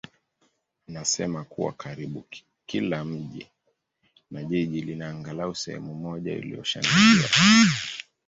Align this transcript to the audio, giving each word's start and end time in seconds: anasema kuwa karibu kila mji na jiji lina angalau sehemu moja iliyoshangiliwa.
anasema 0.89 1.43
kuwa 1.45 1.73
karibu 1.73 2.25
kila 2.65 3.05
mji 3.05 3.47
na 4.31 4.43
jiji 4.43 4.81
lina 4.81 5.09
angalau 5.09 5.55
sehemu 5.55 5.93
moja 5.95 6.33
iliyoshangiliwa. 6.33 7.29